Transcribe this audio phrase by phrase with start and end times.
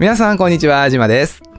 [0.00, 1.49] 皆さんこんにちは、じまです。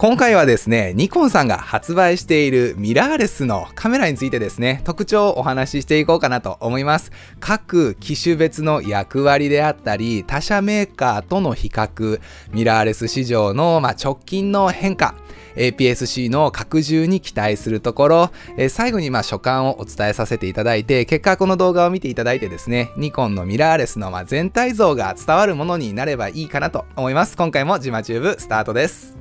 [0.00, 7.12] 今回はですね、ニコンさんが発売しているミラーレスのカメラについてですね、特徴をお話ししていこうかなと思います。
[7.38, 12.18] 各機種別の役割であったり、他社メーカーとの比較、
[12.50, 15.16] ミラーレス市場の、ま、直近の変化、
[15.54, 27.36] APS-C の拡充に期待するところ、え最後にまあ所感をお伝えさせていただいて、結果この動画を見ていただいてですね、ニコンのミラーレスのま全体像が伝わるものになればいいかなと思います。
[27.36, 29.19] 今回もジマチューブスタートです。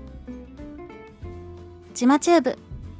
[1.99, 2.57] ちまチューブ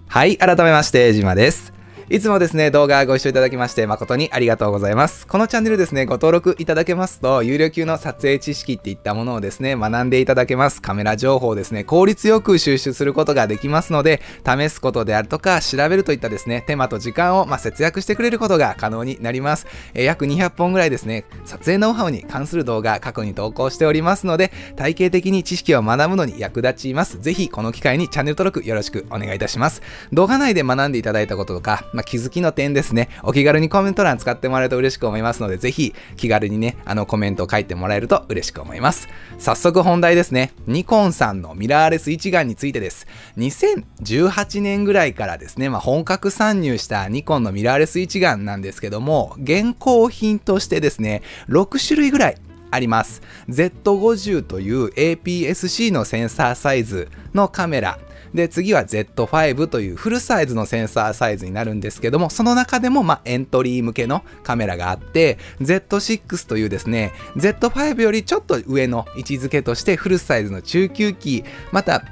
[0.10, 1.72] はい、改めまして、じまです。
[2.12, 5.28] いつもですね、動画ご視聴いただきまして誠にありがとうございます。
[5.28, 10.82] このチャンネルですね、ご登録いただけますと、有料級の撮影知識っていったものをですね、学んでいただけます。
[10.82, 19.68] カメラ情報をですね、効率よく収集することができますので、試すことであるとか、調べるといったですね、手間と時間を、ま、節約してくれることが可能になります。
[19.94, 27.22] えー約200本ぐらいですね、撮影ノウハウに関する動画過去に投稿しておりますので、体系的に知識を学ぶのに役立ちます。
[27.22, 29.84] ぜひこの機会にチャンネル登録よろしくお願いいたします。
[30.12, 39.10] 動画内で学んでいただいたこととか、まあ、気づきの点ですね、お気軽にコメント欄使ってもらえると嬉しく思いますので、ぜひ気軽にね、あのコメントを書いてもらえると嬉しく思います。
[39.38, 43.06] 早速本題ですね、ニコンさんのミラーレス一眼についてです。
[43.38, 52.38] 2018年ぐらいからですね、まあ、本格参入したニコンのミラーレス一眼なんですけども、現行品としてですね、6種類ぐらい
[52.72, 53.22] あります。
[53.50, 58.00] Z50 という APS-C のセンサーサイズのカメラ。
[58.34, 72.04] で、次は Z5 というフルサイズのセンサーサイズになるんですけども、その中でも、ま、エントリー向けのカメラがあって、Z6 というですね、Z5 よりちょっと上の位置づけとしてフルサイズの中級機、また、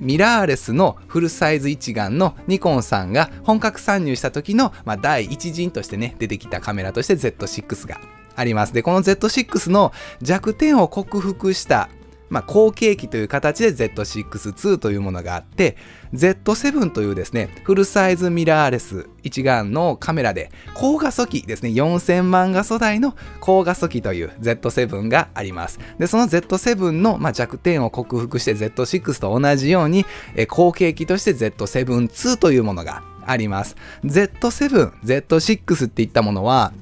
[0.00, 8.00] ミラーレスのフルサイズ一眼のニコンさんが本格参入した時の、まあ、第一陣としてね、出てきたカメラとして Z6 が
[8.36, 8.72] あります。
[8.72, 11.88] で、この Z6 の弱点を克服した、
[12.34, 15.76] まあ、後継機という形で Z6-2 というものがあって、
[16.14, 25.78] Z7 というですね、フルサイズミラーレス一眼のカメラで、高画素機ですね、4000万画素台の高画素機という Z7 があります。
[26.00, 30.04] で、その Z7 の、まあ、弱点を克服して Z6 と同じように、
[30.34, 33.76] え後継機として Z7-2 というものがあります。
[34.04, 36.72] Z7、Z6 っていったものは、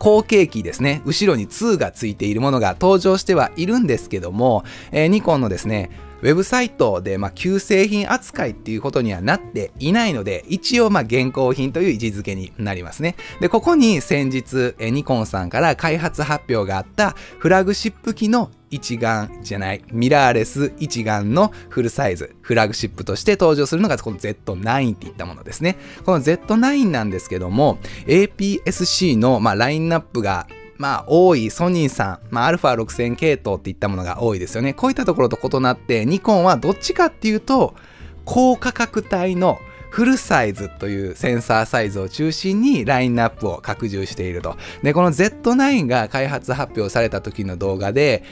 [0.00, 5.90] 後継機ですね、後ろに2がついているものが登場してはいるんですけども、えーニコンのですね、
[6.22, 13.14] ウェブサイトで、まあ、旧製品扱いっていうことにはなっていないので、一応、まあ、現行品という位置づけになりますね。
[13.40, 25.76] で、ここに先日、ニコンさんから開発発表があったフラグシップ機の一眼じゃない、ミラーレス一眼のフルサイズ、フラグシップとして登場するのがこの Z9 っていったものですね。
[26.04, 30.46] この Z9 なんですけども、APS-C の、まあ、ラインナップが
[30.80, 34.72] まあ、多いソニーさん、まあ、α6000 系統っていったものが多いですよね。
[34.72, 37.74] こういったところと異なって、ニコンはどっちかっていうと、
[38.24, 39.58] 高価格帯の
[39.90, 44.56] フルサイズというセンサーサイズを中心にラインナップを拡充していると。
[44.82, 48.22] で、この Z9 が開発発表された時の動画で、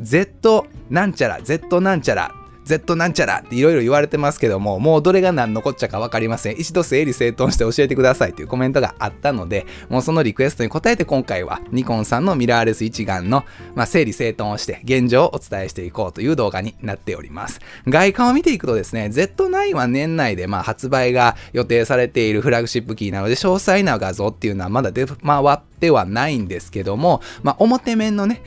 [0.00, 2.34] Z なんちゃら、Z なんちゃら、
[2.64, 6.60] Z なんちゃらっていろいろ言われてますけども、もうどれが何のこっちゃか分かりません。
[6.60, 13.44] 一度整理整頓して教えてくださいというコメントがあったので、もうそのリクエストに応えて今回はニコンさんのミラーレス一眼の、
[13.74, 17.60] まあ、整理整頓をして現状をお伝えしていこうという動画になっております。
[17.88, 28.42] 外観を見ていくとですね、Z9 は年内でまあ発売が予定されているフラグシップキーなので、詳細な画像っていうのはまだ出回ってはないんですけども、まあ、表面のね、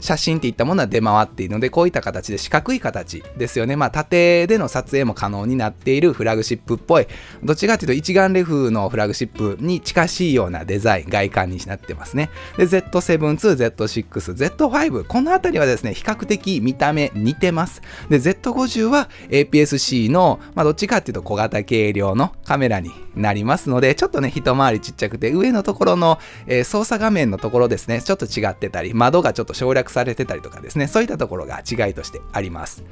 [0.00, 3.76] 写真っていったものは出回っているので、こういった形で四角い形ですよね。
[3.76, 7.06] まあ、縦での撮影も可能になっているフラグシップっぽい、
[7.42, 12.30] どっちかというと一眼レフのフラグシップに近しいようなデザイン、外観になってますね。
[12.56, 17.82] で、Z7-2、Z6、Z5、このあたりはですね、比較的見た目似てます。
[18.08, 32.84] で、Z50 は APS-C の、まあ、どっちかっていうと小型軽量のカメラになりますので、ちょっとね、一回りちっちゃくて、上のところの、えー操作画面のところですね、ちょっと違ってたり、窓がちょっと省略されてたりとかですね、そういったところが違いとしてあります。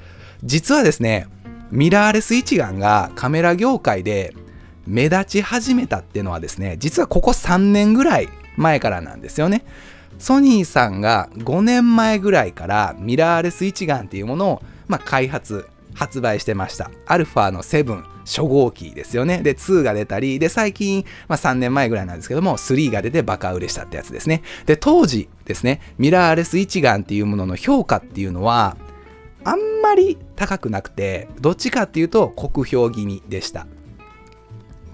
[0.42, 1.26] 実はですね、
[1.70, 4.34] ミラーレス一眼がカメラ業界で
[4.86, 9.64] 目立ち始めたっていうのはですね、実はここ3年ぐらい前からなんですよね。
[10.18, 16.90] ソニーさんが5年前ぐらいからミラーレス一眼っていうものを、まあ、開発、発売してました。
[17.06, 19.42] アルファの7初号機ですよね。
[19.42, 24.42] で、2が出たり、で、最近、まあ、3年前ぐらいなんですけども、3が出てバカ売れしたってやつですね。
[24.66, 28.76] で、当時ですね、ミラーレス一眼っていうものの評価っていうのは、
[29.44, 33.66] あんまり高くなくて、どっちかっていうと酷評気味でした。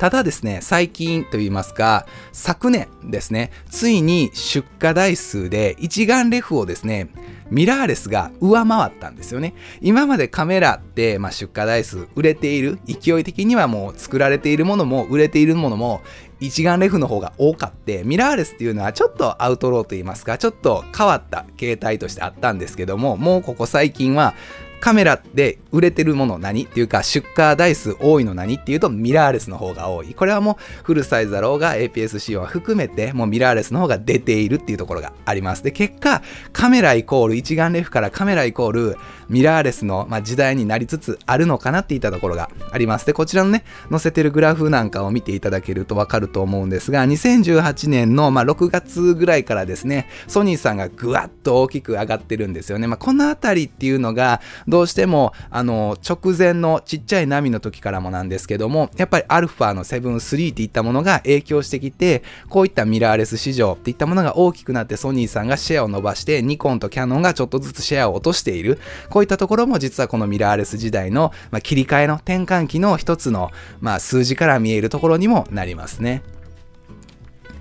[0.01, 7.11] ただですね、最近といいますか、昨年ですね、ついに出荷台数で一眼レフをですね、
[7.51, 9.55] ミラーレスが上回ったんですよね。
[9.81, 16.01] 今までカメラって、まあ、出荷台数売れている、勢い的にはもう作られているものも売れているものも
[16.41, 24.35] 一眼レフの方が多かって、ミラーレスっていうのはちょっとアウトローと言いますか、ちょっと変わった形態としてあったんですけども、もうここ最近は
[24.81, 30.15] カメラで売れてるもの何っていうか出荷台数多いの何っていうとミラーレスの方が多い。
[30.15, 35.63] これはもうフルサイズだろうが APS-C は含めてもうミラーレスの方が出ているっていうところがあります。
[35.63, 36.23] で、結果
[36.53, 38.97] カメライコール一眼レフからカメライコール
[39.31, 43.07] ミラーレスの、まあ、時代になりつつあるのかなっていったところがあります。
[43.07, 52.89] で、こちらのね、載せてるグラフなんかを見ていただけるとわかると思うんですが、2018年の、まあ、6月ぐらいからですね、ソニーさんがぐわっと大きく上がってるんですよね。
[52.89, 68.79] まあ、このあたりっていうのが、どうしても、ああの、直前のちっちゃい波の時からもなんですけども、やっぱり α の7、3っていったものが影響してきて、こういったミラーレス市場っていったものが大きくなってソニーさんがシェアを伸ばして、ニコンとキャノンがちょっとずつシェアを落としている。
[69.11, 76.23] こういったところも実はこのミラーレス時代の、まあ、切り替えの転換期の一つの、まあ、数字から見えるところにもなりますね。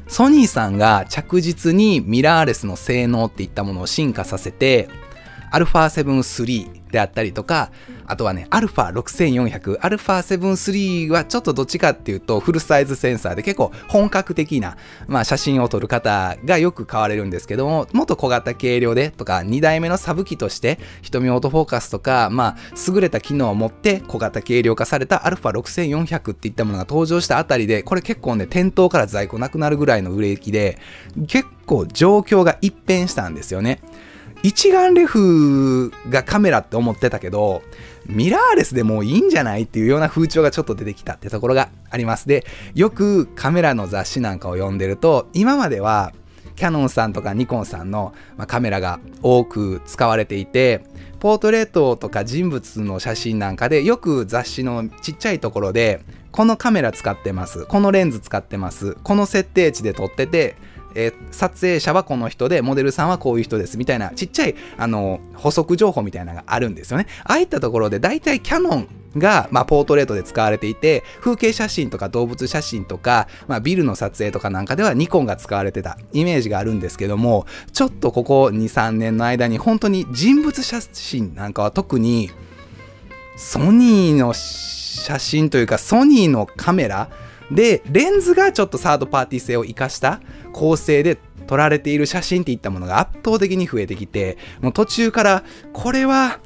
[0.07, 4.87] ソニーさんが着実にミラーレスの性能っていったものを進化させて、
[5.50, 7.70] α7 III であったりとか、
[8.06, 14.76] あとはね、α6400、α7-3 はちょっとどっちかっていうとフルサイズセンサーで結構本格的な、
[15.06, 22.56] まあ、写真を撮る方がよく買われるんですけども、もっと小型軽量でとか、2代目のサブ機として瞳オートフォーカスとか、まあ、
[22.88, 30.78] 優れた機能を持って小型軽量化された α6400 っていったものが登場したあたりで、これ結構ね、店頭から在庫なくなるぐらいの売れ行きで、
[31.26, 33.81] 結構状況が一変したんですよね。
[34.41, 37.62] 一眼レフがカメラって思ってたけど、
[38.06, 42.27] ミラーレスでもういいんじゃないっていうような風潮がちょっと出てきたってところがあります。
[42.27, 46.13] で、よくカメラの雑誌なんかを読んでると、今までは
[46.56, 48.13] キャノンさんとかニコンさんの
[48.47, 50.81] カメラが多く使われていて、
[51.19, 56.01] ポートレートとか人物の写真なんかでよく雑誌のちっちゃいところで、
[56.31, 60.56] このカメラ使ってます、このレンズ使ってます、この設定値で撮ってて、
[60.99, 67.07] えー、撮影者はこの人で、モデルさんはこういう人です、みたいな、ちっちゃい、あの、補足情報みたいなのがあるんですよね。
[67.23, 82.29] ああいったところで、大体キャノンが、まあ、ポートレートで使われていて、風景写真とか動物写真とか、まあ、ビルの撮影とかなんかではニコンが使われてたイメージがあるんですけども、ちょっとここ2、3年の間に本当に人物写真なんかは特に、
[83.37, 87.09] ソニーの写真というか、ソニーのカメラ
[87.51, 90.21] で、レンズがちょっとサードパーティー性を生かした
[90.53, 91.17] 構成で
[91.47, 95.43] 撮られている写真っていったものが圧倒的に増えてきて、もう途中から
[95.73, 96.39] これは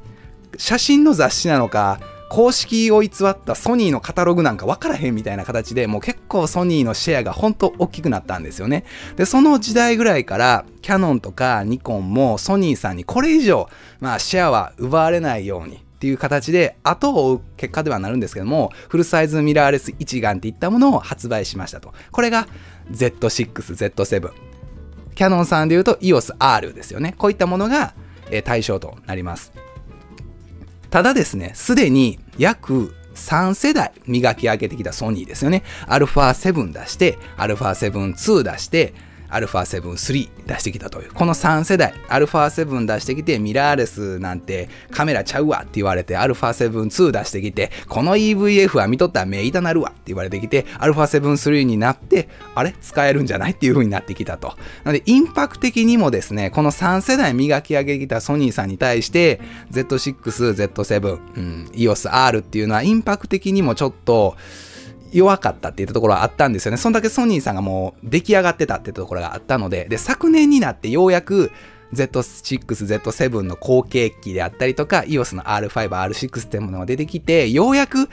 [0.58, 8.86] 写真の雑誌なのか、公式を偽ったソニーのカタログなんか分からへんみたいな形でもう結構ソニーのシェアが本当大きくなったんですよね。
[9.18, 13.70] で、その時代ぐらいからキャノンとかニコンもソニーさんにこれ以上、
[14.00, 22.46] まあシェアは奪われないようにっていう形で後を追う結果ではなるんですけどもフルサイズミラーレス一眼っていったものを発売しましたとこれが
[22.92, 23.54] Z6、
[23.94, 24.32] Z7
[25.16, 27.14] キャノンさんで言うと EOSR ですよね。
[27.18, 27.94] こういったものが
[28.44, 29.54] 対象となります。
[30.90, 35.64] ただですねすでに約3世代磨き上げてきたソニーですよね。
[35.88, 38.94] α7 出して、α7-2 出して、
[39.33, 41.13] α7-3 出してきたという。
[41.13, 54.49] この3世代、α7 出してきて、ミラーレスなんてカメラちゃうわって言われて、α7-2 出してきて、この EVF は見とったら目痛なるわって言われてきて、α7-3 になって、あれ使えるんじゃないっていう風になってきたと。
[54.85, 59.41] なので、インパクト的にもですね、この3世代磨き上げてきたソニーさんに対して、
[59.71, 64.37] Z6、Z7、うん、EOSR っていうのはインパクト的にもちょっと、
[65.14, 66.78] 弱かったっていうところはあったんですよね。
[66.78, 71.52] そんだけソニーさんがもう出来上がってたってところがあったので、で、昨年になってようやく
[71.94, 78.10] Z6、Z7 の後継機であったりとか、EOS の R5、R6 っていうものが出てきて、ようやく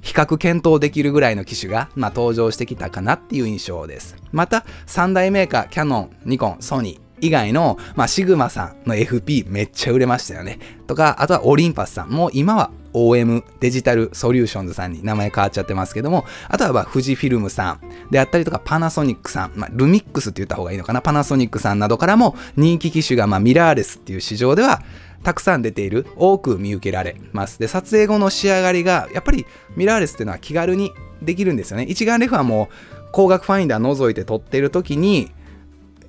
[0.00, 4.16] 比較検討できるぐらいの機種が、まあ、登場してきたかなっていう印象です。
[4.32, 10.58] また、3大メーカー、キャノン、ニコン、ソニー、以外の、まあ、シグマさんの FP めっちゃ売れましたよね。
[10.86, 12.10] とか、あとはオリンパスさん。
[12.10, 24.82] もう今は OM デジタルソリューションズさんに名前変わっちゃってますけども、あとはま富士フィルムさんであったりとかパナソニックさん、まあ、ルミックスって言った方がいいのかな、パナソニックさんなどからも人気機種がまミラーレスっていう市場では
[25.22, 27.58] たくさん出ている、多く見受けられます。
[27.58, 31.84] で、撮影後の仕上がりが、やっぱりミラーレスっていうのは気軽にできるんですよね。
[31.84, 35.32] 一眼レフはもう光学ファインダー覗いて撮ってる時に、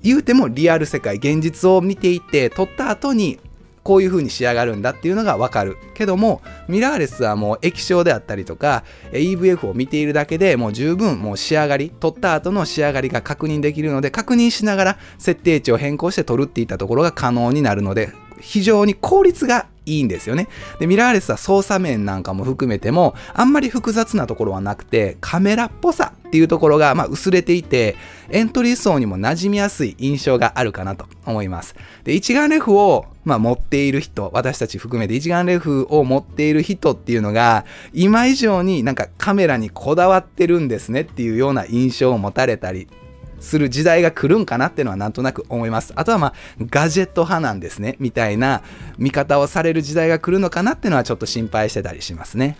[0.02, 3.38] 言うてもリアル世界、現実を見ていて、撮った後に
[3.86, 5.76] こういう風に仕上がるんだっていうのがわかる。
[5.94, 20.48] けども、ミラーレスはもう液晶であったりとか、EVF を見ているだけでもう十分もう仕上がり、撮った後の仕上がりが確認できるので、確認しながら設定値を変更して撮るっていったところが可能になるので、非常に効率がいいんですよね。
[20.78, 27.96] で、ミラーレスは操作面なんかも含めても、あんまり複雑なところはなくて、カメラっぽさっていうところが、まあ、薄れていて、
[28.28, 31.76] エントリー層にも馴染みやすい印象があるかなと思います。
[32.04, 37.64] で、一眼レフを、まあ、持っている人、私たち含めて一眼レフを持っている人っていうのが、
[37.94, 42.88] 今以上になんかカメラにこだわってるんですねっていうような印象を持たれたり
[43.40, 45.92] する時代が来るんかなっていうのはなんとなく思います。
[45.96, 48.62] あとはまあ、ガジェット派なんですね、みたいな
[48.98, 52.58] 見方をされる時代が来るのかなっていうのはちょっと心配してたりしますね。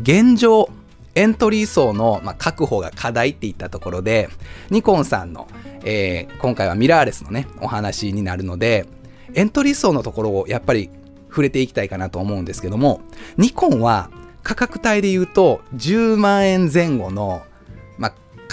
[0.00, 0.68] 現状、
[1.14, 4.28] エントリー層の、まあ確保が課題っていったところで、
[4.70, 5.46] ニコンさんの、
[5.84, 8.86] えー、今回はミラーレスのね、お話になるので、
[9.34, 10.90] エントリー層のところをやっぱり
[11.28, 13.00] 触れていきたいかなと思うんですけども、
[13.36, 14.10] ニコンは
[14.42, 17.42] 価格帯で言うと10万円前後の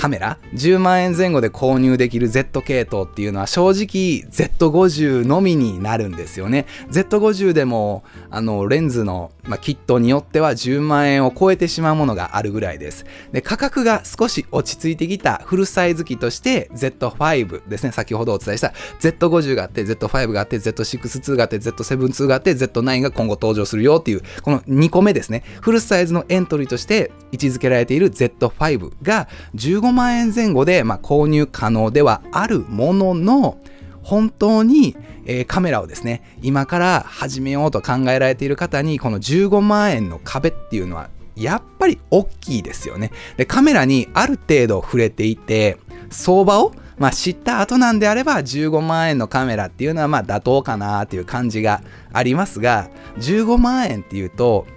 [0.02, 6.66] カメラ10万円前後で購入できる Z 系統っていうのは正直 Z50 のみになるんですよね。
[6.90, 13.06] Z50 でもあのレンズの、まあ、キットによっては10万円を超えてしまうものがあるぐらいです。
[13.32, 17.92] で価格が少し落ち着いてきたフルサイズ機として Z5 ですね。
[17.92, 25.44] 先ほどお伝えした Z50 があって Z5 があって Z62 があって Z72 があって Z9 が今後登場するよっていうこの2個目ですね。
[25.62, 33.58] フルサイズのエントリーとして位置づけられている Z5 が15万円前後で、まあ、購入可能ではあるものの、
[34.04, 43.12] 本当に、えー、カメラをですね、今から始めようと考えられている方に、この15万円の壁っていうのは、やっぱり大きいですよね。
[43.38, 45.78] で、カメラにある程度触れていて、
[46.10, 51.82] 相場をまあ、知った後なんであれば15万円のカメラっていうのはまあ妥当かなっていう感じが
[52.14, 54.68] ありますが15万円っていうと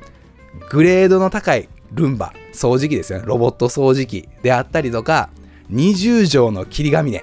[0.70, 3.24] グレードの高いルンバ、掃除機ですよね。
[3.26, 5.30] ロボット掃除機であったりとか、
[5.70, 7.22] 20畳の霧ヶ峰。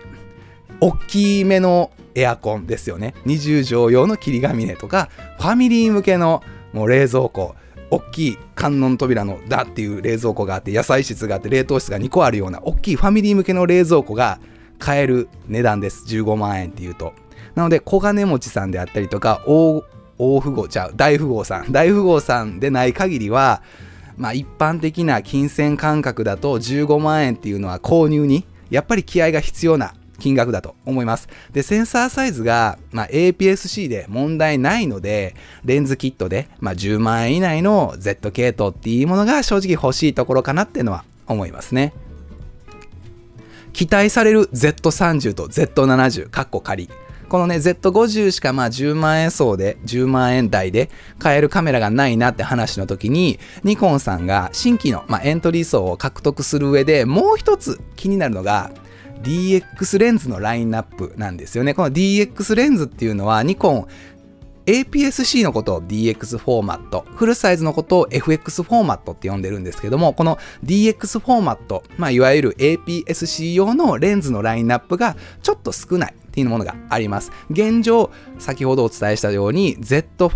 [0.81, 3.13] 大きめのエアコンですよね。
[3.25, 7.55] 20畳用の霧ヶ峰とか、ファミリー向けのもう冷蔵庫。
[7.93, 14.39] 大きい観音扉のだっていう冷蔵庫があって、野菜室があって、冷凍室が2個あるような大きいファミリー向けの冷蔵庫が
[14.79, 16.05] 買える値段です。
[16.07, 17.13] 15万円っていうと。
[17.53, 19.83] なので、小金持ちさんであったりとか、大、
[20.17, 23.61] 富豪、じゃあ大富豪さん、大富豪さんでない限りは、
[24.17, 31.27] まあ、一般的な金銭感覚だと15万円っていうのは購入にやっぱり気合が必要な金額だと思います。
[31.51, 35.35] で、センサーサイズが、まあ、APS-C で問題ないので、
[35.65, 41.93] レンズキットで、まあ、10万円以内の Z 系統っていうものが正直欲しいところかなっていうのは思いますね。
[43.73, 46.89] 期待される Z30 と Z70、カッコ仮。
[47.29, 58.71] このね、Z50 しかまあ10万円層で、10万円台で買えるカメラがないなって話の時に、ニコンさんが新規の、まあ、エントリー層を獲得する上でもう一つ気になるのが、
[59.23, 61.73] DX レンズのラインナップなんですよね。
[61.73, 63.87] この DX レンズっていうのはニコン
[64.65, 76.15] APS-C のことを DX フォーマット、フルサイズのことを FX フォーマットって呼んでるんですけども、この DX フォーマット、まあ、いわゆる APS-C 用のレンズのラインナップがちょっと少ない。
[76.31, 77.31] っていうものがあります。
[77.49, 78.09] 現状、
[78.39, 80.29] 先ほどお伝えしたように Z5、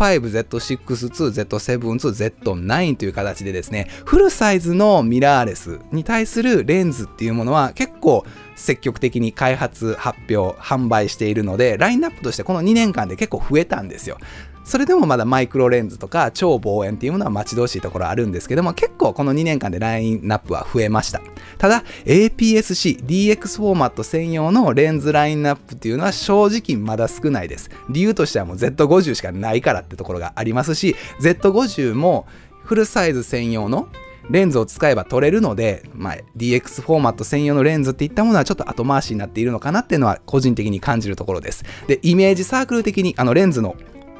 [0.46, 1.08] Z6-2、
[1.46, 8.24] Z7-2、Z9 という形でですね、フルサイズのミラーレスに対するレンズっていうものは結構
[8.56, 14.18] 積極的に開発、発表、販売しているので、ラインナップとしてこの2年間で結構増えたんですよ。
[14.66, 21.22] それでもまだマイクロレンズとか超望遠っていうものは待ち遠しいところあるんですけども、結構この2年間でラインナップは増えました。
[21.56, 27.70] ただ、APS-C、DX フォーマット専用のレンズラインナップっていうのは正直まだ少ないです。
[27.88, 32.26] 理由としてはもう Z50 しかないからってところがありますし、Z50 も
[32.64, 33.88] フルサイズ専用の
[34.30, 41.64] レンズを使えば撮れるので、まあ、DX フォーマット専用のレンズっていったものはちょっと後回しになっているのかなっていうのは個人的に感じるところです。
[41.86, 43.76] で、イメージサークル的にあのレンズの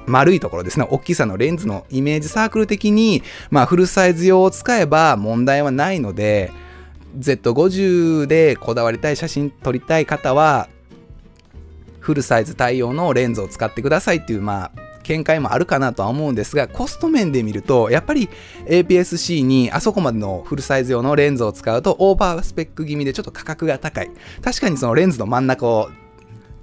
[0.07, 6.53] 丸いところですね、大きさのレンズのイメージサークル的に、まあ、フルサイズ用を使えば問題はないので、
[7.19, 10.69] Z50 でこだわりたい写真撮りたい方は、
[12.01, 18.29] フルサイズ対応のレンズを使ってくださいっていう、まあ、見解もあるかなとは思うんですが、コスト面で見ると、やっぱり
[18.67, 24.11] APS-C にあそこまでのフルサイズ用のレンズを使うとオーバースペック気味でちょっと価格が高い。
[24.43, 25.91] 確かにそのレンズの真ん中を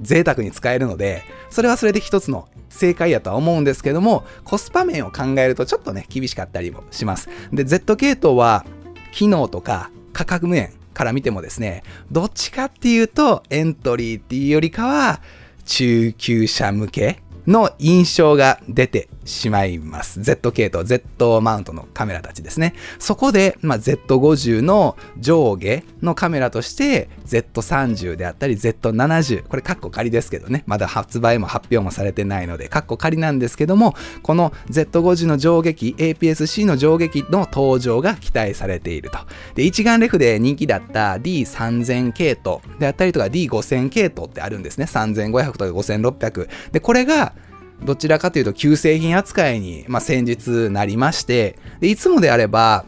[0.01, 7.29] 贅沢に使えるので、それはそれで一つの正解やとは思うんですけども、コスパ面を考えるとちょっとね、厳しかったりもします。
[7.51, 8.65] で、Z 系統は、
[9.11, 15.21] 機能とか価格面から見てもですね、どっちかっていうと、エントリーっていうよりかは、
[15.65, 20.21] 中級者向けの印象が出てしまいます。
[20.21, 22.73] Z 系統、Z マウントのカメラたちですね。
[22.99, 39.19] そこで、まあ、Z50 の上下のカメラとして Z30 であったり Z70、これカッコ仮ですけどね、まだ発売も発表もされてないので、カッコ仮なんですけども、この Z50 の上下機、APS-C の上下機の登場が期待されていると。
[39.55, 44.85] で、一眼レフで人気だった D3000 系統であったりとか D5000 系統ってあるんですね。
[44.85, 46.49] 3500とか5600。
[46.71, 47.33] で、これが
[47.81, 52.85] どちらかというと旧製品扱いに、まあ、先日なりましてでいつもであれば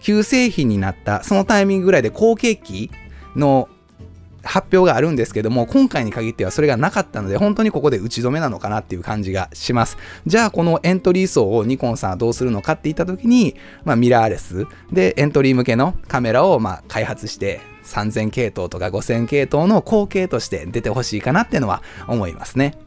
[0.00, 2.90] 旧製品になったそのタイミングぐらいで後継機
[3.36, 3.68] の
[4.42, 9.98] 発表があるんですけども今回に限ってはそれがなかったので本当にここで打ち止めなのかなっていう感じがします。
[10.26, 22.78] じゃあこのエントリー層をニコンさんはどうするのかって言った時に、まあ、ミラーレスでエントリー向けのカメラをま開発して3000系統とか5000系統の後継として出てほしいかなっていうのは思いますね。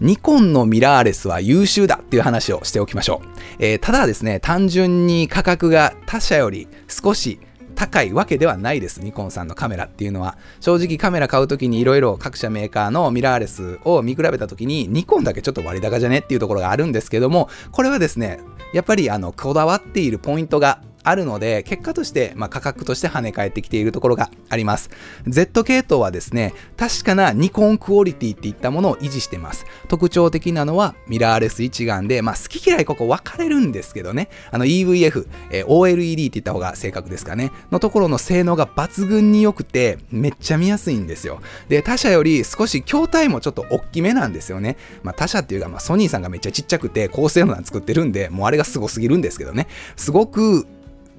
[0.00, 3.28] ニコンのミラーレスは優秀だっていう話をしておきましょう。
[3.58, 7.38] えー、ただですね、単純に価格が他社より少し
[7.74, 9.00] 高いわけではないです。
[9.00, 10.36] ニコンさんのカメラっていうのは。
[10.60, 18.40] 正直カメラ買うときにいろいろ各社メーカーのミラーレスを見比べたときにニコンだけちょっと割高じゃねっていうところがあるんですけども、これはですね、
[18.72, 24.90] やっぱりあのこだわっているポイントがあるので、結果として、まあ、価格として跳ね返ってきているところがあります。
[25.28, 29.66] Z 系統はですね、確かなニコンクオリティっていったものを維持してます。
[29.88, 41.40] 特徴的なのはミラーレス一眼で、まあ、好き嫌いここ分かれるんですけどね、あの EVF、えー、OLED って言った方が正確ですかね、のところの性能が抜群に良くて、めっちゃ見やすいんですよ。
[41.68, 44.76] で、他社より少し筐体もちょっと大きめなんですよね。
[45.02, 49.66] まあ、他社っていうか、まあ、ソニーさんがめっちゃちっちゃくて高性能な作ってるんで、もうあれがすごすぎるんですけどね。
[49.96, 50.66] すごく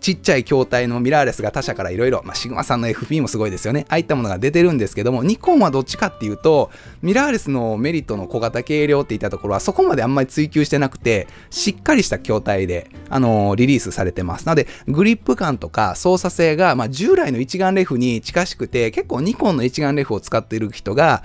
[0.06, 3.88] ちっちゃい筐体のミラーレスが他社からいろいろ、まあ、シグマさんの FP もすごいですよね。
[3.90, 6.70] ああいったものが出てるんですけども、ニコンはどっちかっていうと、
[7.02, 14.46] ミラーレスのメリットの小型軽量っていったところはそこまであんまり追求してなくて、しっかりした筐体で、あのー、リリースされてます。
[14.46, 21.24] なので、グリップ感とか操作性が、まあ、従来の一眼レフに近しくて、結構ニコンの一眼レフを使っている人が、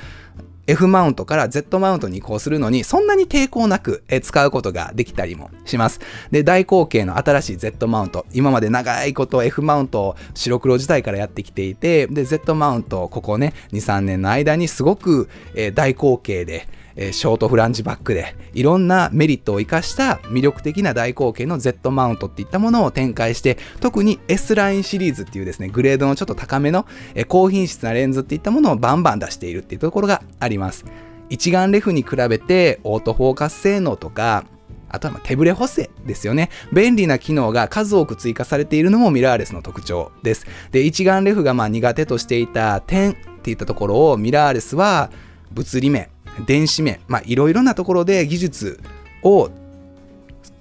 [0.71, 6.01] F マウントから Z マウントに移行するのに、そんなに抵抗なく使うことができたりもします。
[6.31, 15.29] で、大口径の新しい Z マウント、今まで長いこと F マウントを白黒時代からやってきていて、で、Z マウント、ここね、2、3年の間にすごく、
[15.75, 16.69] 大口径で、
[17.01, 30.85] えショートフランジバックでいろんなメリットを生かした魅力的な大口径の Z マウントっていったものを展開して特に S ラインシリーズっていうですねグレードのちょっと高めの、え高品質なレンズっていったものをバンバン出しているっていうところがあります
[31.31, 34.45] 一眼レフに比べてオートフォーカス性能とか
[34.91, 36.51] あとは手ブレ補正ですよね。
[36.73, 40.47] 便利な機能が数多く追加されているのもミラーレスの特徴です。
[40.73, 45.11] で、一眼レフがまあ苦手としていた点っていったところをミラーレスは
[45.53, 46.09] 物理面、
[46.47, 48.81] 電子面、まあ、いろいろなところで技術
[49.23, 49.51] を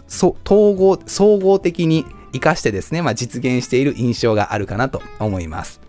[0.10, 5.82] 統合、総合的に活かしてですね、まあ、実現している印象があるかなと思います。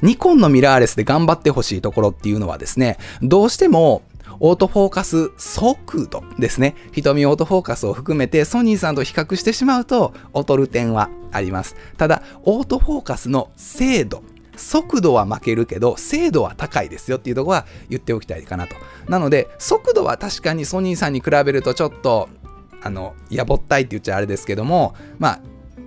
[0.00, 4.02] ニコンのミラーレスで頑張ってほしいところっていうのはですね、どうしても
[4.40, 6.76] オートフォーカス速度ですね。
[6.92, 11.74] 瞳オートフォーカスを含めてソニーさんと比較してしまうと劣る点はあります。
[11.96, 14.22] ただ、オートフォーカスの精度
[14.58, 18.74] 速度は負けるけど、精度は高いですよっていうとこは言っておきたいかなと。
[19.08, 22.28] なので、速度は確かにソニーさんに比べるとちょっと、
[22.82, 25.40] あの、やぼったいって言っちゃあれですけども、まあ、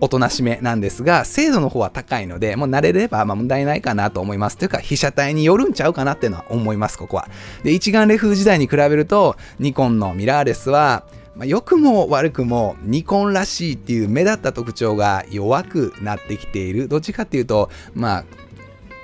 [0.03, 4.57] おとなしめなんですが、精度の方は高いので、もう慣れれば問題ないかなと思います。
[4.57, 7.29] というか、被写体によるんちゃうかなっていうのは思います、ここは。
[7.63, 11.03] で、一眼レフ時代に比べると、ニコンのミラーレスは、
[11.35, 16.87] まあ、良くも悪くもニコンらしいっていう目立った特徴が弱くなってきている。
[16.87, 18.25] どっちかっていうと、まあ、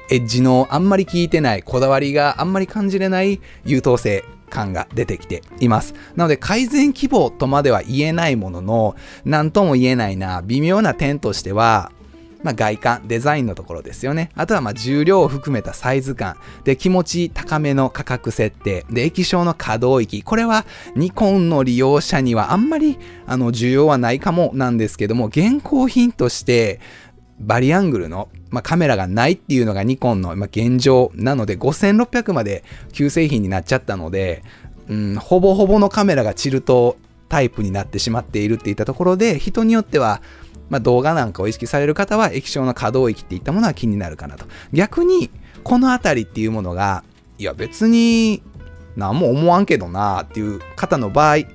[0.09, 5.93] エッジのあんまり効いてない、こだわりがあんまり感じれない優等生感が出てきています。
[6.15, 11.91] なので改善希望とまでは言えないものの、何とも言えないな、微妙な点としては、
[12.43, 14.29] まあ、外観、デザインのところですよね。
[14.35, 16.37] あとはま重量を含めたサイズ感。
[16.63, 18.85] で、気持ち高めの価格設定。
[18.89, 20.21] で、液晶の可動域。
[20.21, 20.65] これは
[20.95, 26.79] ニコンの利用者にはあんまりあの需要はないかもなんですけども、現行品として
[27.39, 34.43] バリアングルの、まあ、カメラがないっていうのがニコンの、まあ、現状なので5600まで旧製品になっちゃったので、
[34.89, 36.97] うん、ほぼほぼのカメラがチルト
[37.29, 40.21] タイプになってしまっているっていったところで人によっては、
[40.69, 44.45] まあ、動画なんかを意識される方は液晶の可動域っていったものは気になるかなと。
[44.73, 45.29] 逆に
[45.63, 47.03] この辺りっていうものが
[47.37, 48.41] いや別に
[48.95, 51.45] 何も思わんけどなっていう方の場合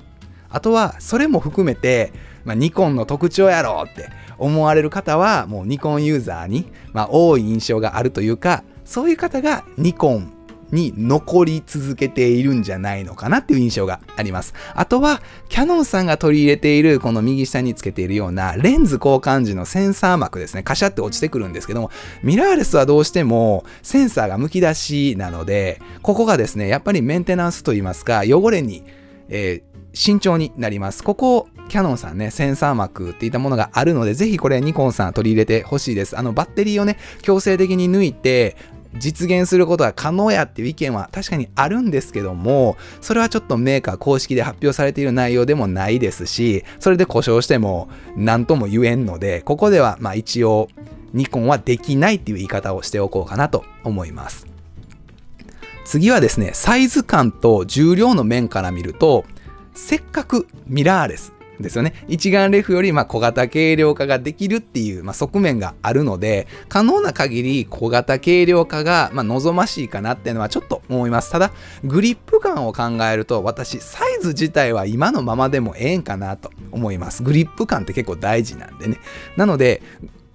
[0.49, 2.13] あとはそれも含めて、
[2.45, 4.09] まあ、ニコンの特徴やろって
[4.43, 10.33] 思われる方はもうニコンユーザーに、まあ、多い印象があるというかそういう方がニコン
[10.73, 14.55] に残り続けているんじゃないのかなっていう印象があります。
[14.73, 21.91] あとは、キャノンさんが取り入れているこの右下につけているようなレンズ交換時のセンサー膜ですね、カシャって落ちてくるんですけども、
[22.23, 28.83] ミラーレスはどうしてもセンサーが剥き出しなので、ここがですね、やっぱりメンテナンスといいますか、汚れに、
[29.29, 31.03] えー慎重になります。
[31.03, 36.17] ここ、キャノンさんね、センサー膜っていったものがあるので、ぜひこれニコンさん取り入れてほしいです。
[36.17, 38.57] あの、バッテリーをね、強制的に抜いて、
[38.97, 50.69] 実現することは可能やっていう意見は確かにあるんですけども、それはちょっとメーカー公式で発表されている内容でもないですし、それで故障しても何とも言えんので、ここではまあ一応
[51.13, 54.47] ニコンはできないっていう言い方をしておこうかなと思います。
[55.85, 59.25] 次はですね、サイズ感と重量の面から見ると、
[59.73, 61.93] せっかくミラーレスですよね。
[62.07, 71.31] 一眼レフよりま小型軽量化ができるっていう、まあ、側面があるので、可能な限り小型軽量化がま望ましいかなっていうのはちょっと思います。
[71.31, 71.51] ただ、
[71.83, 77.23] グリップ感を考えると、私、サイズ自体は今のままでもええんかなと思います。
[77.23, 78.97] グリップ感って結構大事なんでね。
[79.37, 79.81] なので、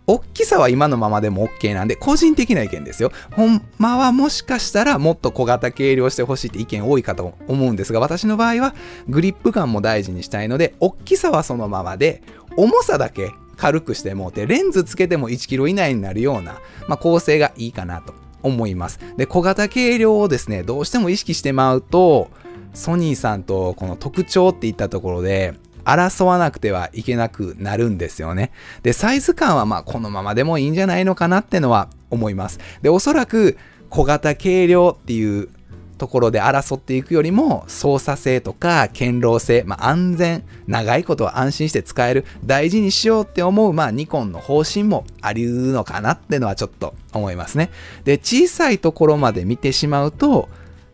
[0.08, 3.12] 大きさは今のままでも OK なんで、個人的な意見ですよ。
[3.36, 8.74] ほんまはもしかしたらもっと小型軽量してほしいって意見多いかと思うんですが、私の場合は
[9.06, 12.22] グリップ感も大事にしたいので、大きさはそのままで、
[12.56, 19.00] 重さだけ軽くしてもうて、レンズつけても1 k g 以内になるような、まあ、構成がいいかなと思います。
[19.18, 22.30] で、小型軽量をですね、どうしても意識してまうと、
[22.72, 25.52] ソニーさんとこの特徴っていったところで、
[25.84, 28.52] 争わなくてはいけなくなるんですよね。
[28.82, 32.58] で、サイズ感はまあこのままでもいいんじゃないのかなってのは思います。
[32.82, 33.56] で、おそらく
[33.90, 35.48] 小型軽量っていう
[35.98, 47.70] ところで争っていくよりも操作性とか堅牢性、まあ、安全長いことは安心して使える大事にしようって思う、まあ、ニコンの方針もありうのかなってのはちょっと思いますね
[48.04, 50.48] で小さいところまで見てしまうと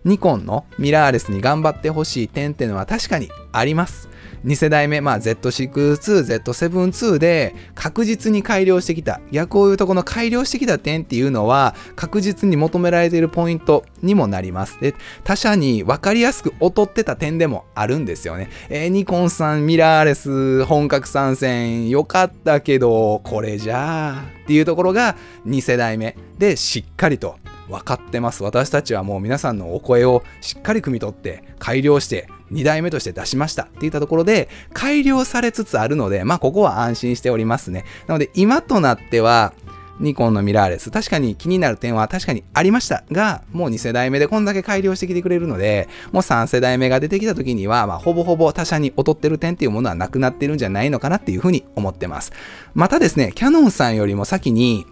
[0.04, 4.10] ニコンのミラーレスに頑張ってほしい点っていうのは確かにあります。
[4.44, 14.78] 2世代目、まあ、Z6-2、Z7-2 で確実に改良してきた、逆を言うとこの改良してきた点っていうのは確実に求められているポイントにもなります。
[14.80, 18.50] で、他社に分かりやすく劣ってた点でもあるんですよね。
[18.68, 27.36] えー、ニコンさんミラーレス本格参戦良かったけど、これじゃあっていうところが2世代目でしっかりと
[27.68, 28.42] 分かってます。
[28.42, 37.84] 私たちはもう皆さんのお声をしっかり汲み取って改良して2代目として出しましたっていったところで改良されつつあるので、まあここは安心しておりますね。
[38.06, 39.52] なので今となっては
[40.00, 40.90] ニコンのミラーレス。
[40.90, 52.32] 確かに気になる点は確かにありましたが、もう2世代目でこんだけ改良してきてくれるので、もう3世代目が出てきた時には、まあ、ほぼほぼ他社に劣ってる点っていうものはなくなってるんじゃないのかなっていうふうに思ってます。
[52.74, 54.86] またですね、キャノンさんよりも先に、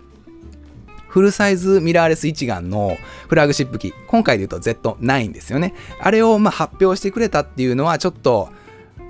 [1.13, 2.97] フルサイズミラーレス一眼の
[3.29, 5.75] フラグシップ機、今回で言うと Z9 ですよね。
[6.01, 8.49] あれをま発表してくれたっていうのはちょっと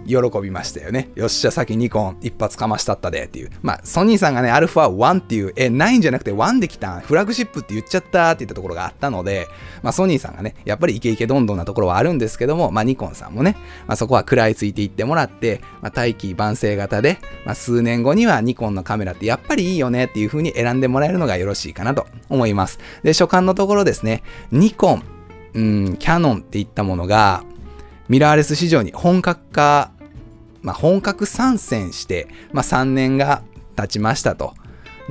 [0.06, 1.10] 喜びましたよね。
[1.14, 3.50] よっしゃ、先ニコン一発かましたったでっていう。
[3.62, 7.00] まあ、ソニーさんがね、アルファ1っていう、え、9じゃなくて1で来たん？
[7.00, 9.48] フラグシップって言っちゃったって言ったところがあったので、
[9.82, 22.78] まあ、ソニーさんがね、やっぱりイケイケどんどんなところはあるんですけども、まあ、ニコンさんもね、まあ、そこは食らいついていってもらって、まあ、大気晩成型で、まあ、数年後にはニコンのカメラってやっぱりいいよねっていう風に選んでもらえるのがよろしいかなと思います。
[23.02, 25.02] で、所感のところですね、ニコン、
[25.54, 27.44] うん、キャノンっていったものが、
[28.08, 29.91] ミラーレス市場に本格化
[30.62, 33.42] まあ、本格参戦して、まあ、3年が
[33.76, 34.54] 経ちましたと。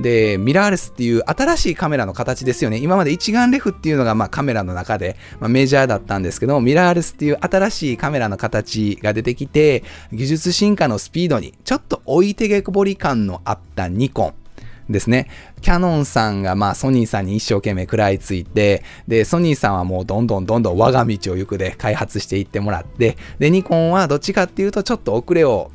[0.00, 2.78] で、ミラーレスっていう新しいカメラの形ですよね。
[2.78, 14.41] 今まで一眼レフっていうのがまあカメラの中で、まあ、メジャーだったんですけど、ミラーレスっていう新しいカメラの形が出てきて、技術進化のスピードにちょっと置いてけぼり感のあったニコン。
[14.88, 15.28] ですね。
[15.60, 25.70] キャノンさんがまあソニーさんに一生懸命食らいついて、で、ソニーさんはもうどんどんどんどん我が道を行くで開発していってもらって、で、ニコンはどっちかっていうとちょっと遅れを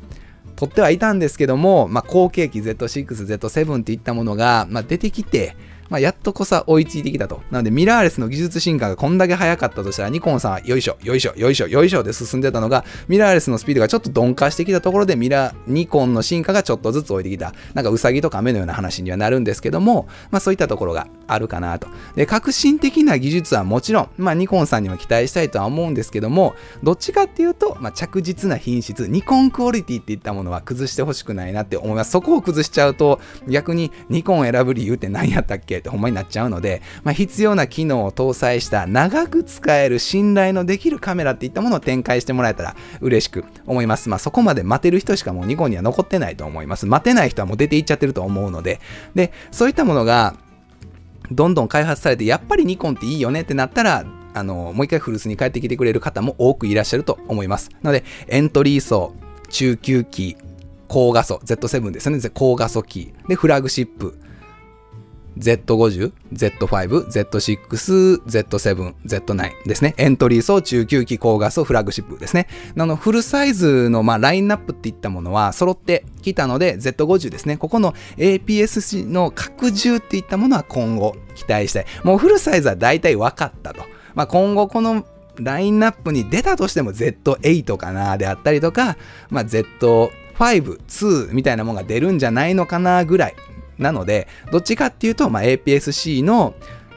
[0.56, 3.06] 取ってはいたんですけども、まあ、後継機 Z6、
[3.38, 5.56] Z7 っていったものが、まあ、出てきて、
[5.88, 7.42] まあ、やっとこさ追いついてきたと。
[7.50, 17.54] なので、ミラーレスの技術進化がこんだけ早かったとしたら、ニコンさんはよいしょ、よいしょ、よいしょ、よいしょで進んでたのが、ミラーレスのスピードがちょっと鈍化してきたところで、ミラー、ニコンの進化がちょっとずつ置いてきた。
[17.74, 21.88] なんかウサギと亀のような話にはなるんですけども、まあそういったところがあるかなと。
[22.14, 32.10] で、革新的な技術はもちろん、まあニコンさんにも期待したいとは思うんですけども、どっちかっていうと、まあ着実な品質、ニコンクオリティっていったものは崩してほしくないなって思います。
[32.10, 44.08] そこを崩しちゃうと、逆にニコン選ぶ理由って何やったっけってほんまになっちゃうので、まあ、必要な機能を搭載した長く使える信頼のできるカメラっていったものを展開してもらえたら嬉しく思います。
[44.08, 46.86] まあ、そこまで待てる人しかもうニコンには残ってないと思います。
[46.86, 48.80] 待てない人はもう出ていっちゃってると思うので、
[49.14, 50.36] で、そういったものが
[51.30, 57.70] どんどん開発されて、やっぱりニコンっていいよねってなったら、あの、もう一回古巣に帰ってきてくれる方も多くいらっしゃると思います。
[57.82, 59.14] なので、エントリー層、
[59.50, 60.36] 中級機、
[60.86, 62.30] 高画素、Z7 ですよね。
[62.30, 63.12] 高画素機。
[63.28, 64.18] で、フラグシップ、
[65.38, 69.94] Z50、Z5、Z6、Z7、Z9 ですね。
[69.96, 72.48] エントリー層、中級機、高画素、フラグシップですね。
[72.76, 77.56] あの、フルサイズの、まあ、ラインナップっていったものは揃ってきたので、Z50 ですね。
[77.56, 81.86] ここの APS-C の拡充っていったものは今後期待したい。
[82.04, 83.82] もうフルサイズは大体分かったと。
[84.14, 88.96] まあ、今後このラインナップに出たとしても Z8 かなであったりとか、
[89.30, 93.36] まあ、Z5、2みたいなものが出るんじゃないのかなぐらい
[93.78, 96.54] なので、どっちかっていうと、まあ、APS-C の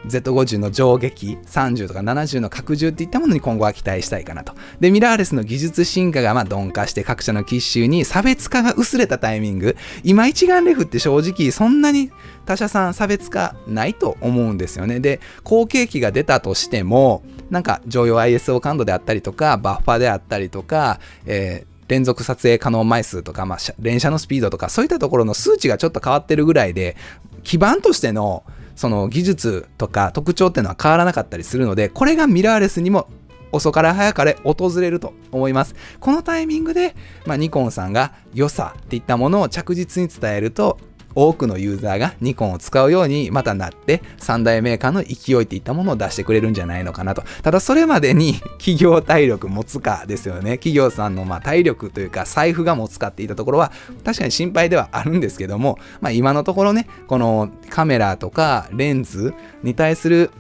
[0.08, 4.54] Z50 の上撃30とか70の拡充っていったものに今後は期待したいかなと。
[4.80, 12.12] で、ミラーレスの技術進化がまあ鈍化して各社の機種に差別化が薄れたタイミング、今一眼レフって正直そんなに
[12.46, 15.00] 他社さん差別化ないと思うんですよね。
[15.00, 26.96] で、後継機が出たとしても、なんか常用 ISO 感度であったりとか、バッファであったりとか、えー連続撮影可能枚数とか、まあ、連写のスピードとか、そういったところの数値がちょっと変わってるぐらいで、
[27.44, 28.46] 基盤としての
[28.78, 33.10] その技術とか特徴っていうのは変わらなかったりするので、これがミラーレスにも
[33.52, 35.76] 遅かれ早かれ訪れると思います。
[36.00, 40.80] このタイミングで、まあ、ニコンさんが良さっていったものを着実に伝えると、
[41.16, 47.24] 多くのユーザーがニコンを使うようにまたなって三大メーカーの勢いっていったものを出してくれるんじゃないのかなと。
[47.44, 50.58] ただそれまでに 企業体力持つかですよね。
[50.58, 53.72] 企業さんのま体力というか財布が持つかっていったところは
[54.04, 60.32] 確かに心配ではあるんですけども、まあ今のところね、このカメラとかレンズに対する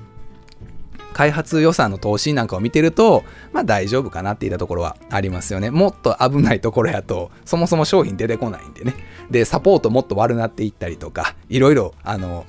[1.14, 5.72] 開発予算の投資なんかを見てると、まあ大丈夫かなっていったところはありますよね。
[5.72, 8.96] もっと危ないところやと、そもそも商品出てこないんでね。
[9.30, 12.46] で、サポートもっと悪なっていったりとか、いろいろ、あの、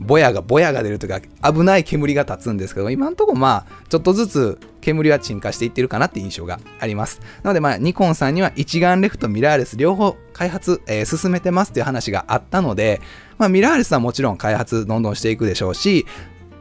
[0.00, 7.20] ぼやが、ぼやが出るというか、危ない煙が立つんですけど、今んとこまあ、ちょっとずつ煙は沈下していってるかなって印象があります。
[7.42, 13.00] なのでまあ、ニコンさんには一眼レフとミラーレス両方開発、えー、進めてますっていう話があったので、
[13.36, 16.06] まあ、ミラーレスはもちろん開発どんどんしていくでしょうし、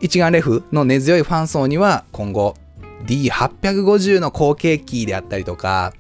[0.01, 2.55] 一眼レフの根強いファン層には今後
[3.05, 5.93] D850 の後継機であったりとか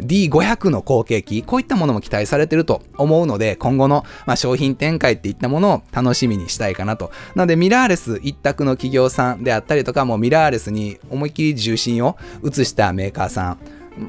[0.00, 7.10] D500 の後継機、こういったものも期待されてると思うので、今後の、ま、商品展開っていったものを楽しみにしたいかなと。
[7.34, 13.58] なので、ミラーレス一択の企業さんであったりとか、もうミラーレスに思いっきり重心を移したメーカーさん、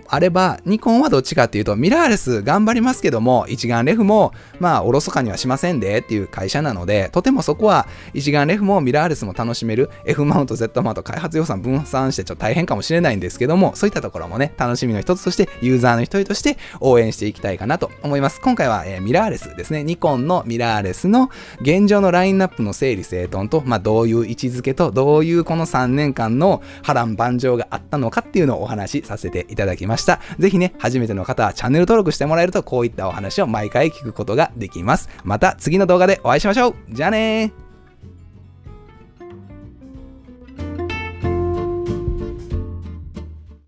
[0.08, 18.40] あれば、ニコンはどっちかっていうと、ミラーレス頑張りますけども、一眼レフも、まあ、おろそかにはしませんでっていう会社なので、とてもそこは、一眼レフもミラーレスも楽しめる、F マウント、Z マウント開発予算分散してちょっと大変かもしれないんですけども、そういったところもね、楽しみの一つとして、ユーザーの一人として応援していきたいかなと思います。
[18.42, 19.84] 今回は、えー、ミラーレスですね。
[19.84, 21.30] ニコンのミラーレスの
[21.62, 30.20] 現状のラインナップの整理整頓と、まあ、どういう位置づけと、どういうこの3年間の波乱万丈があったのかっていうのをお話しさせていただきますだきました。
[30.38, 35.10] ぜひね、初めての方はチャンネル登録してもらえるとこういったお話を毎回聞くことができます。
[35.24, 37.71] また次の動画でお会いしましょうじゃあねー